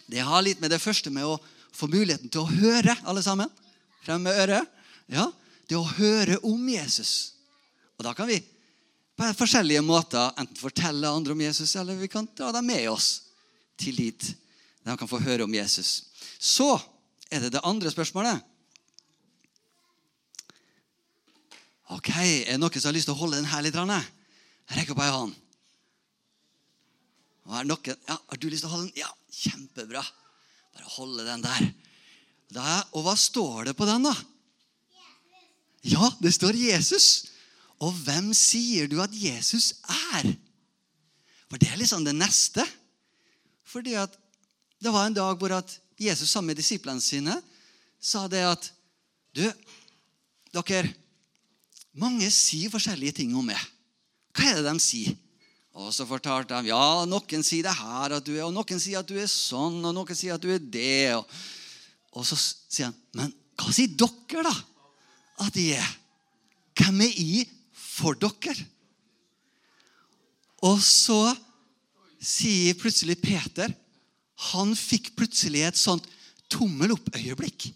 det 0.07 0.23
har 0.23 0.45
litt 0.45 0.61
med 0.62 0.71
det 0.71 0.83
første 0.83 1.11
med 1.11 1.26
å 1.26 1.40
få 1.75 1.88
muligheten 1.90 2.31
til 2.33 2.45
å 2.45 2.50
høre, 2.50 2.97
alle 3.04 3.23
sammen. 3.25 3.50
Frem 4.04 4.23
med 4.25 4.38
øret. 4.45 4.71
Ja, 5.12 5.31
Det 5.69 5.78
å 5.78 5.87
høre 5.97 6.37
om 6.45 6.69
Jesus. 6.69 7.35
Og 7.97 8.04
da 8.04 8.12
kan 8.12 8.28
vi 8.28 8.37
på 9.16 9.28
forskjellige 9.38 9.81
måter 9.81 10.35
enten 10.37 10.59
fortelle 10.59 11.09
andre 11.09 11.33
om 11.33 11.40
Jesus, 11.40 11.73
eller 11.76 11.97
vi 11.97 12.09
kan 12.09 12.26
ta 12.26 12.50
dem 12.52 12.66
med 12.66 12.88
oss 12.90 13.31
til 13.81 13.97
dit 13.97 14.35
de 14.85 14.97
kan 15.00 15.09
få 15.09 15.21
høre 15.25 15.47
om 15.47 15.54
Jesus. 15.54 16.11
Så 16.38 16.75
er 17.33 17.40
det 17.40 17.54
det 17.54 17.62
andre 17.64 17.90
spørsmålet. 17.90 18.43
Ok, 21.95 22.11
Er 22.11 22.52
det 22.52 22.61
noen 22.61 22.81
som 22.81 22.90
har 22.90 22.97
lyst 22.97 23.09
til 23.09 23.14
å 23.14 23.23
holde 23.23 23.40
den 23.40 23.49
her 23.49 23.62
litt? 23.64 23.76
Rekk 24.76 24.93
opp 24.93 25.00
ei 25.00 25.12
hånd. 25.12 25.35
Er 27.49 27.64
det 27.64 27.69
noen, 27.69 27.97
ja, 28.09 28.19
har 28.28 28.40
du 28.40 28.49
lyst 28.49 28.64
til 28.64 28.71
å 28.71 28.75
holde 28.75 28.90
den? 28.90 29.00
Ja, 29.00 29.11
kjempebra. 29.33 30.04
Bare 30.75 30.95
holde 30.97 31.26
den 31.26 31.45
der. 31.45 31.69
Da, 32.54 32.81
og 32.95 33.07
hva 33.07 33.14
står 33.19 33.71
det 33.71 33.76
på 33.78 33.87
den, 33.88 34.07
da? 34.07 34.14
Ja, 35.85 36.09
det 36.23 36.33
står 36.37 36.57
Jesus. 36.57 37.26
Og 37.83 37.93
hvem 38.07 38.33
sier 38.37 38.88
du 38.88 39.00
at 39.02 39.12
Jesus 39.14 39.75
er? 39.90 40.31
For 41.50 41.61
det 41.61 41.71
er 41.71 41.81
liksom 41.81 42.07
det 42.07 42.14
neste. 42.16 42.64
Fordi 43.69 43.97
at 44.00 44.14
det 44.83 44.93
var 44.93 45.09
en 45.09 45.16
dag 45.16 45.37
hvor 45.40 45.57
at 45.57 45.78
Jesus 46.00 46.31
sammen 46.31 46.52
med 46.52 46.59
disiplene 46.59 47.02
sine 47.02 47.37
sa 48.00 48.26
det 48.28 48.45
at 48.47 48.71
Du, 49.35 49.43
dere 50.54 50.93
Mange 51.95 52.26
sier 52.31 52.71
forskjellige 52.71 53.21
ting 53.21 53.35
om 53.38 53.47
meg. 53.47 53.59
Hva 54.35 54.50
er 54.50 54.57
det 54.59 54.66
de 54.66 54.83
sier? 54.83 55.14
Og 55.75 55.90
så 55.90 56.07
fortalte 56.07 56.54
de 56.62 56.71
ja, 56.71 57.02
noen 57.11 57.43
sier 57.43 57.66
det 57.66 57.75
her, 57.75 58.14
at 58.14 58.26
du 58.26 58.37
er, 58.37 58.45
og 58.47 58.54
noen 58.54 58.81
sier 58.81 59.00
at 59.00 59.09
du 59.09 59.16
er 59.19 59.31
sånn, 59.31 59.81
og 59.83 59.95
noen 59.97 60.14
sier 60.14 60.37
at 60.37 60.43
du 60.43 60.52
er 60.54 60.62
det. 60.62 61.16
Og, 61.16 61.26
og 62.14 62.26
så 62.28 62.38
sier 62.38 62.93
han, 62.93 62.99
men 63.19 63.35
hva 63.59 63.75
sier 63.75 63.90
dere, 63.99 64.45
da? 64.47 64.54
At 65.43 65.57
de 65.57 65.73
er? 65.75 65.88
Hvem 66.78 67.02
er 67.07 67.19
jeg 67.19 67.49
for 67.75 68.19
dere? 68.19 68.54
Og 70.64 70.78
så 70.83 71.19
sier 72.25 72.76
plutselig 72.81 73.19
Peter 73.21 73.69
Han 74.54 74.73
fikk 74.78 75.11
plutselig 75.19 75.61
et 75.66 75.78
sånt 75.78 76.07
tommel 76.50 76.95
opp-øyeblikk. 76.95 77.66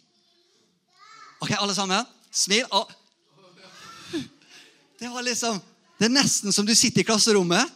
Ok, 1.43 1.53
alle 1.55 1.75
sammen? 1.77 2.07
Smil. 2.35 2.65
Og 2.75 2.89
det 4.99 5.11
var 5.13 5.23
liksom 5.23 5.61
Det 5.99 6.07
er 6.09 6.15
nesten 6.15 6.55
som 6.55 6.67
du 6.67 6.75
sitter 6.79 7.03
i 7.03 7.07
klasserommet, 7.07 7.67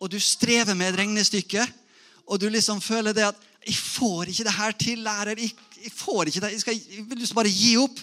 og 0.00 0.10
du 0.10 0.18
strever 0.20 0.74
med 0.74 0.92
et 0.92 0.98
regnestykke, 0.98 1.66
og 2.26 2.40
du 2.40 2.48
liksom 2.48 2.80
føler 2.80 3.12
det 3.12 3.28
at 3.28 3.36
'Jeg 3.64 3.76
får 3.76 4.28
ikke 4.28 4.44
det 4.44 4.52
her 4.52 4.72
til, 4.72 4.98
lærer. 4.98 5.38
Jeg, 5.40 5.52
jeg 5.84 5.92
får 5.92 6.24
ikke 6.24 6.40
det. 6.40 6.52
Jeg, 6.52 6.60
skal, 6.60 6.74
jeg 6.74 7.04
vil 7.08 7.34
bare 7.34 7.48
gi 7.48 7.76
opp.' 7.76 8.00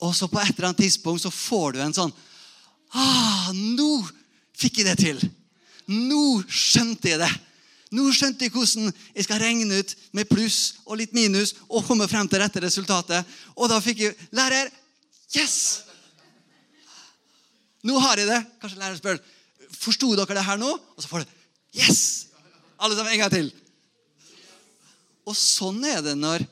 Og 0.00 0.14
så 0.16 0.26
på 0.26 0.40
et 0.40 0.50
eller 0.56 0.68
annet 0.68 0.82
tidspunkt 0.82 1.22
så 1.22 1.30
får 1.30 1.72
du 1.72 1.80
en 1.80 1.94
sånn 1.94 2.12
ah, 2.92 3.48
'Nå 3.52 4.08
fikk 4.52 4.78
jeg 4.78 4.86
det 4.86 4.98
til. 4.98 5.30
Nå 5.88 6.42
skjønte 6.48 7.08
jeg 7.08 7.18
det.' 7.18 7.40
Nå 7.92 8.06
skjønte 8.12 8.46
jeg 8.46 8.52
hvordan 8.54 8.92
jeg 9.14 9.24
skal 9.24 9.40
regne 9.40 9.78
ut 9.82 9.90
med 10.16 10.28
pluss 10.28 10.80
og 10.86 10.96
litt 10.96 11.12
minus 11.12 11.52
og 11.68 11.84
komme 11.84 12.08
frem 12.08 12.28
til 12.28 12.40
rette 12.40 12.60
resultatet. 12.64 13.26
Og 13.52 13.68
da 13.68 13.80
fikk 13.84 13.98
jeg 14.06 14.16
Lærer! 14.32 14.70
Yes! 15.36 15.84
Nå 17.84 17.98
har 18.00 18.20
jeg 18.20 18.30
det. 18.30 18.40
Kanskje 18.60 18.78
læreren 18.80 19.00
spør 19.00 19.20
forsto 19.76 20.12
dere 20.16 20.36
det 20.36 20.46
her 20.46 20.60
nå. 20.60 20.70
Og 20.72 21.02
så 21.02 21.10
får 21.10 21.24
du 21.24 21.38
Yes! 21.72 22.28
Alle 22.82 22.96
sammen 22.96 23.14
en 23.14 23.22
gang 23.22 23.32
til. 23.32 23.48
Og 25.28 25.36
sånn 25.38 25.80
er 25.86 26.02
det 26.04 26.16
når 26.18 26.44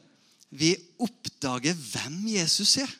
vi 0.54 0.72
oppdager 1.02 1.74
hvem 1.74 2.22
Jesus 2.32 2.76
er. 2.82 2.90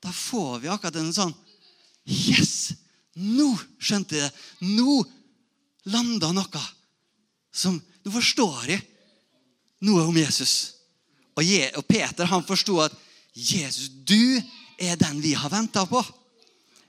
Da 0.00 0.12
får 0.12 0.62
vi 0.62 0.72
akkurat 0.72 0.98
en 1.00 1.12
sånn 1.14 1.34
Yes! 2.08 2.72
Nå 3.20 3.52
skjønte 3.82 4.16
jeg 4.16 4.30
det. 4.30 4.76
Nå 4.76 5.02
landa 5.90 6.32
noe 6.36 6.62
som 7.52 7.78
Nå 8.00 8.12
forstår 8.14 8.70
jeg 8.70 8.80
noe 9.84 10.06
om 10.08 10.16
Jesus. 10.16 10.80
Og, 11.36 11.42
Je, 11.44 11.66
og 11.76 11.84
Peter 11.88 12.28
han 12.28 12.44
forsto 12.46 12.78
at 12.80 12.94
Jesus, 13.36 13.90
du 13.90 14.40
er 14.80 14.96
den 15.00 15.20
vi 15.20 15.34
har 15.36 15.52
venta 15.52 15.84
på. 15.88 16.00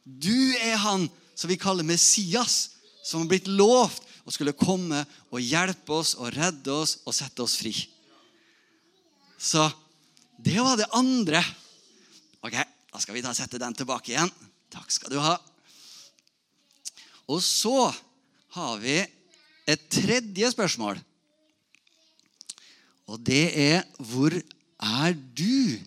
Du 0.03 0.55
er 0.55 0.79
han 0.79 1.09
som 1.41 1.49
vi 1.49 1.57
kaller 1.57 1.83
Messias, 1.83 2.69
som 3.03 3.23
har 3.23 3.31
blitt 3.31 3.47
lovt 3.49 4.05
og 4.21 4.33
skulle 4.35 4.53
komme 4.53 4.99
og 5.33 5.41
hjelpe 5.41 5.95
oss 5.97 6.13
og 6.19 6.29
redde 6.35 6.69
oss 6.69 6.99
og 7.01 7.15
sette 7.17 7.41
oss 7.41 7.55
fri. 7.57 7.73
Så 9.41 9.65
det 10.37 10.59
var 10.61 10.77
det 10.77 10.91
andre. 10.93 11.41
Ok, 12.45 12.59
Da 12.91 12.99
skal 12.99 13.15
vi 13.15 13.21
da 13.23 13.31
sette 13.31 13.55
den 13.55 13.73
tilbake 13.73 14.11
igjen. 14.11 14.29
Takk 14.69 14.91
skal 14.91 15.13
du 15.13 15.17
ha. 15.23 15.37
Og 17.31 17.39
så 17.39 17.87
har 18.51 18.81
vi 18.83 18.97
et 19.63 19.85
tredje 19.87 20.51
spørsmål. 20.51 20.99
Og 23.07 23.23
det 23.23 23.45
er 23.55 23.87
hvor 23.95 24.35
er 24.35 25.15
du 25.15 25.79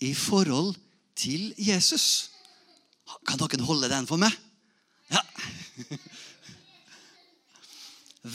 i 0.00 0.14
forhold 0.16 0.72
til 1.12 1.52
Jesus? 1.60 2.30
Kan 3.28 3.36
dere 3.44 3.68
holde 3.68 3.92
den 3.92 4.08
for 4.08 4.16
meg? 4.16 4.32
Ja. 5.12 5.22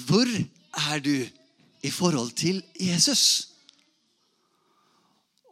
Hvor 0.07 0.29
er 0.91 0.99
du 1.03 1.27
i 1.83 1.91
forhold 1.91 2.31
til 2.39 2.63
Jesus? 2.79 3.49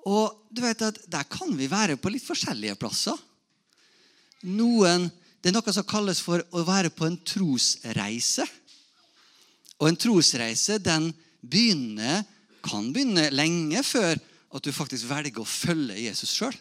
Og 0.08 0.48
du 0.50 0.64
vet 0.64 0.82
at 0.82 0.98
Der 1.12 1.24
kan 1.30 1.58
vi 1.58 1.70
være 1.70 1.98
på 1.98 2.10
litt 2.10 2.26
forskjellige 2.26 2.76
plasser. 2.80 3.18
Noen, 4.50 5.12
Det 5.42 5.50
er 5.50 5.56
noe 5.58 5.74
som 5.74 5.86
kalles 5.90 6.20
for 6.22 6.42
å 6.54 6.62
være 6.66 6.92
på 6.94 7.08
en 7.08 7.18
trosreise. 7.26 8.46
Og 9.82 9.88
en 9.90 9.98
trosreise 9.98 10.78
den 10.78 11.08
begynner, 11.42 12.22
kan 12.62 12.92
begynne 12.94 13.32
lenge 13.34 13.82
før 13.82 14.20
at 14.54 14.62
du 14.62 14.70
faktisk 14.70 15.08
velger 15.10 15.42
å 15.42 15.48
følge 15.50 15.98
Jesus 15.98 16.36
sjøl. 16.38 16.54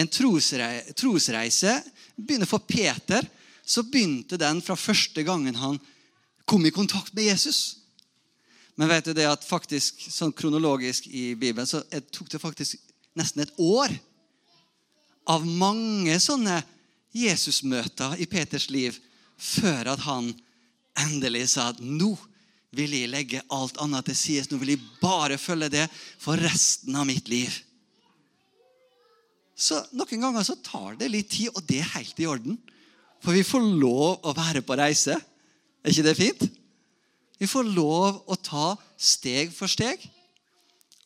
En 0.00 0.08
trosreise, 0.08 0.94
trosreise 0.96 1.74
begynner 2.16 2.48
for 2.48 2.64
Peter. 2.64 3.20
Så 3.68 3.84
begynte 3.84 4.40
den 4.40 4.62
fra 4.64 4.76
første 4.80 5.22
gangen 5.26 5.58
han 5.60 5.76
kom 6.48 6.64
i 6.64 6.72
kontakt 6.72 7.12
med 7.12 7.28
Jesus. 7.28 7.76
Men 8.78 8.88
vet 8.88 9.10
du 9.10 9.12
det 9.12 9.26
at 9.28 9.44
faktisk, 9.44 10.00
sånn 10.08 10.32
kronologisk 10.32 11.10
i 11.10 11.34
Bibelen 11.36 11.68
så 11.68 11.82
tok 12.14 12.30
det 12.32 12.40
faktisk 12.40 12.78
nesten 13.18 13.42
et 13.44 13.52
år 13.60 13.92
av 15.28 15.44
mange 15.44 16.14
sånne 16.22 16.62
Jesusmøter 17.18 18.16
i 18.22 18.28
Peters 18.30 18.68
liv 18.70 18.96
før 19.36 19.92
at 19.94 20.04
han 20.06 20.30
endelig 20.98 21.48
sa 21.54 21.70
at 21.72 21.82
nå 21.82 22.12
vil 22.76 22.94
jeg 22.94 23.10
legge 23.10 23.44
alt 23.54 23.78
annet 23.82 24.08
til 24.10 24.16
side. 24.18 24.48
Nå 24.52 24.60
vil 24.60 24.74
jeg 24.74 24.88
bare 25.00 25.38
følge 25.40 25.70
det 25.72 25.86
for 26.20 26.40
resten 26.40 26.96
av 26.98 27.08
mitt 27.08 27.28
liv. 27.32 27.52
Så 29.58 29.80
Noen 29.96 30.22
ganger 30.22 30.44
så 30.46 30.54
tar 30.62 30.98
det 31.00 31.10
litt 31.10 31.32
tid, 31.34 31.50
og 31.50 31.64
det 31.66 31.80
er 31.82 31.94
helt 31.96 32.20
i 32.22 32.28
orden. 32.30 32.58
For 33.24 33.34
vi 33.34 33.46
får 33.46 33.64
lov 33.80 34.24
å 34.26 34.34
være 34.36 34.62
på 34.64 34.76
reise. 34.78 35.16
Er 35.82 35.92
ikke 35.92 36.06
det 36.06 36.18
fint? 36.18 36.44
Vi 37.38 37.46
får 37.46 37.70
lov 37.70 38.22
å 38.26 38.38
ta 38.38 38.72
steg 38.98 39.52
for 39.54 39.70
steg. 39.70 40.02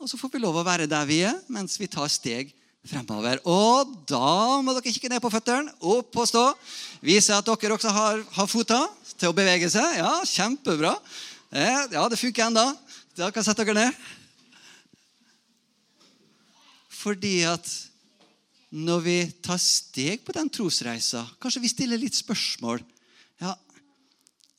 Og 0.00 0.08
så 0.10 0.18
får 0.18 0.32
vi 0.32 0.42
lov 0.42 0.56
å 0.58 0.66
være 0.66 0.88
der 0.90 1.06
vi 1.06 1.20
er, 1.28 1.36
mens 1.52 1.76
vi 1.78 1.90
tar 1.90 2.10
steg 2.10 2.50
fremover. 2.88 3.38
Og 3.46 3.92
da 4.10 4.58
må 4.64 4.74
dere 4.74 4.94
kikke 4.94 5.10
ned 5.12 5.22
på 5.22 5.30
føttene, 5.30 5.70
opp 5.78 6.16
og 6.18 6.26
stå. 6.28 6.46
Vise 7.04 7.36
at 7.36 7.46
dere 7.46 7.76
også 7.76 7.92
har, 7.94 8.24
har 8.34 8.50
føtter 8.50 8.88
til 9.14 9.30
å 9.30 9.36
bevege 9.36 9.70
seg. 9.70 10.00
Ja, 10.00 10.16
kjempebra. 10.26 10.96
Ja, 11.52 12.08
det 12.10 12.18
funker 12.18 12.48
ennå. 12.48 12.66
Da 13.18 13.30
kan 13.30 13.44
sette 13.44 13.62
dere 13.62 13.76
ned. 13.76 14.02
Fordi 17.02 17.42
at 17.50 17.68
når 18.72 19.04
vi 19.04 19.16
tar 19.44 19.60
steg 19.60 20.22
på 20.24 20.32
den 20.32 20.48
trosreisa, 20.48 21.26
kanskje 21.42 21.60
vi 21.60 21.70
stiller 21.72 22.00
litt 22.00 22.16
spørsmål 22.16 22.80
ja, 23.42 23.52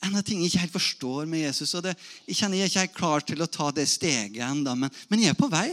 en 0.04 0.18
av 0.20 0.26
tingene 0.26 0.46
jeg 0.46 0.54
ikke 0.54 0.64
helt 0.66 0.76
forstår 0.76 1.28
med 1.32 1.46
Jesus. 1.46 1.74
og 1.78 1.86
det, 1.86 1.96
Jeg 2.28 2.38
kjenner 2.42 2.60
jeg 2.60 2.72
ikke 2.72 2.84
er 2.84 2.96
klar 2.98 3.24
til 3.26 3.42
å 3.42 3.50
ta 3.50 3.72
det 3.72 3.88
steget 3.88 4.44
ennå, 4.44 4.76
men, 4.76 4.92
men, 5.10 5.24
jeg 5.24 5.34
er 5.34 5.40
på 5.40 5.50
vei. 5.52 5.70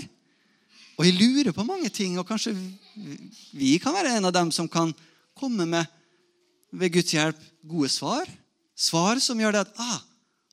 Og 1.01 1.07
jeg 1.09 1.17
lurer 1.19 1.53
på 1.57 1.67
mange 1.67 1.91
ting, 1.91 2.19
og 2.21 2.29
kanskje 2.29 2.55
vi 3.57 3.75
kan 3.83 3.97
være 3.97 4.15
en 4.17 4.29
av 4.29 4.35
dem 4.37 4.53
som 4.55 4.69
kan 4.71 4.93
komme 5.35 5.67
med, 5.67 5.89
ved 6.71 6.95
Guds 6.95 7.15
hjelp, 7.17 7.41
gode 7.67 7.91
svar. 7.91 8.31
Svar 8.79 9.19
som 9.21 9.41
gjør 9.41 9.57
det 9.57 9.65
at 9.67 9.81
ah, 9.83 9.99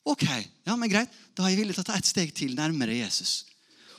ok, 0.09 0.25
ja, 0.65 0.75
men 0.75 0.89
greit, 0.89 1.13
da 1.37 1.45
er 1.45 1.53
jeg 1.53 1.61
villig 1.61 1.77
til 1.77 1.85
å 1.85 1.89
ta 1.91 1.99
et 1.99 2.09
steg 2.09 2.33
til 2.35 2.57
nærmere 2.57 2.97
Jesus. 2.97 3.43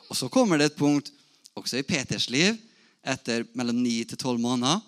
Og 0.09 0.18
så 0.18 0.29
kommer 0.33 0.59
det 0.59 0.72
et 0.72 0.81
punkt 0.81 1.12
også 1.55 1.79
i 1.79 1.87
Peters 1.87 2.27
liv 2.33 2.59
etter 3.05 3.47
mellom 3.59 3.79
ni 3.83 4.01
til 4.09 4.19
tolv 4.21 4.41
måneder. 4.43 4.83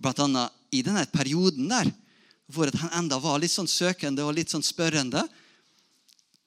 Blant 0.00 0.22
annet 0.24 0.74
i 0.74 0.82
denne 0.82 1.04
perioden 1.12 1.70
der 1.70 1.90
hvor 2.52 2.68
han 2.68 2.92
enda 2.98 3.18
var 3.22 3.38
litt 3.40 3.54
sånn 3.54 3.70
søkende 3.70 4.24
og 4.26 4.34
litt 4.36 4.52
sånn 4.52 4.64
spørrende, 4.64 5.22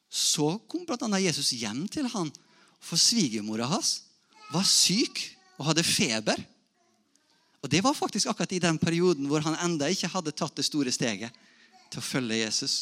så 0.10 0.56
kom 0.70 0.86
blant 0.88 1.04
annet 1.08 1.26
Jesus 1.26 1.56
hjem 1.58 1.88
til 1.92 2.06
han, 2.12 2.30
for 2.80 3.00
svigermora 3.02 3.68
hans 3.68 4.04
var 4.54 4.68
syk 4.68 5.24
og 5.58 5.72
hadde 5.72 5.84
feber. 5.84 6.38
Og 7.64 7.70
Det 7.70 7.82
var 7.84 7.98
faktisk 7.98 8.30
akkurat 8.30 8.54
i 8.54 8.62
den 8.64 8.78
perioden 8.78 9.28
hvor 9.28 9.42
han 9.44 9.58
enda 9.66 9.90
ikke 9.90 10.12
hadde 10.12 10.32
tatt 10.32 10.56
det 10.56 10.68
store 10.68 10.94
steget 10.94 11.34
til 11.92 12.00
å 12.00 12.06
følge 12.06 12.38
Jesus. 12.44 12.76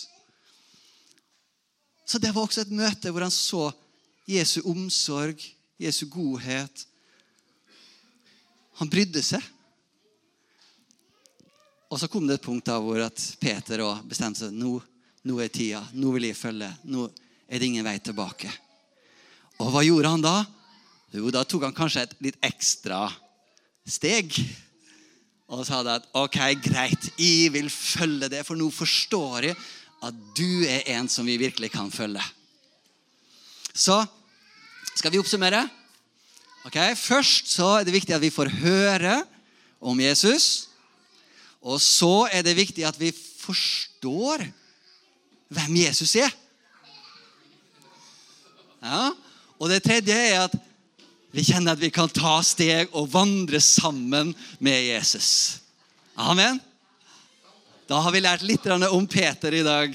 Så 2.06 2.20
det 2.22 2.34
var 2.36 2.46
også 2.46 2.62
et 2.62 2.76
møte 2.76 3.10
hvor 3.10 3.26
han 3.26 3.34
så 3.34 3.72
Jesu 4.30 4.60
omsorg, 4.68 5.42
Jesu 5.82 6.06
godhet. 6.10 6.86
Han 8.80 8.92
brydde 8.92 9.24
seg. 9.24 9.44
Og 11.92 12.02
så 12.02 12.10
kom 12.12 12.26
det 12.28 12.40
et 12.40 12.46
punkt 12.46 12.66
da 12.68 12.80
hvor 12.82 13.00
Peter 13.40 13.84
bestemte 14.08 14.46
seg 14.46 14.56
nå, 14.58 14.78
nå 15.26 15.40
er 15.40 15.52
tida. 15.54 15.84
Nå 15.96 16.12
vil 16.16 16.30
jeg 16.30 16.40
følge. 16.40 16.72
Nå 16.90 17.08
er 17.48 17.62
det 17.62 17.70
ingen 17.70 17.86
vei 17.86 17.98
tilbake. 18.04 18.52
Og 19.62 19.72
hva 19.72 19.84
gjorde 19.86 20.12
han 20.12 20.26
da? 20.26 20.36
Jo, 21.16 21.30
da 21.32 21.46
tok 21.48 21.70
han 21.70 21.76
kanskje 21.76 22.04
et 22.04 22.16
litt 22.26 22.40
ekstra 22.44 23.06
steg. 23.88 24.34
Og 25.46 25.62
sa 25.68 25.80
det 25.86 26.00
at 26.02 26.08
ok, 26.18 26.40
greit, 26.66 27.12
jeg 27.22 27.54
vil 27.54 27.70
følge 27.72 28.32
det, 28.34 28.42
for 28.48 28.58
nå 28.60 28.68
forstår 28.74 29.52
jeg 29.52 29.60
at 30.06 30.18
du 30.38 30.66
er 30.68 30.84
en 30.98 31.08
som 31.10 31.26
vi 31.26 31.38
virkelig 31.40 31.72
kan 31.74 31.92
følge. 31.94 32.24
Så 33.72 34.02
skal 34.96 35.14
vi 35.14 35.22
oppsummere. 35.22 35.64
Ok, 36.66 36.80
Først 36.98 37.52
så 37.54 37.76
er 37.78 37.86
det 37.86 37.94
viktig 37.94 38.16
at 38.16 38.24
vi 38.24 38.34
får 38.34 38.50
høre 38.58 39.20
om 39.78 40.00
Jesus. 40.02 40.70
Og 41.62 41.78
så 41.82 42.26
er 42.34 42.42
det 42.46 42.58
viktig 42.58 42.86
at 42.88 42.98
vi 42.98 43.12
forstår 43.14 44.48
hvem 45.54 45.76
Jesus 45.84 46.16
er. 46.18 46.34
Ja. 48.82 49.12
Og 49.62 49.70
det 49.70 49.84
tredje 49.86 50.14
er 50.14 50.48
at 50.48 50.56
vi 51.36 51.46
kjenner 51.46 51.76
at 51.76 51.82
vi 51.84 51.92
kan 51.94 52.10
ta 52.10 52.40
steg 52.46 52.90
og 52.96 53.12
vandre 53.14 53.62
sammen 53.62 54.34
med 54.58 54.88
Jesus. 54.88 55.60
Amen. 56.18 56.58
Da 57.86 58.00
har 58.02 58.14
vi 58.14 58.24
lært 58.26 58.46
litt 58.46 58.66
om 58.66 59.06
Peter 59.06 59.54
i 59.54 59.66
dag. 59.66 59.94